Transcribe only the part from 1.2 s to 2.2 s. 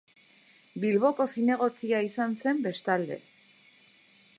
zinegotzia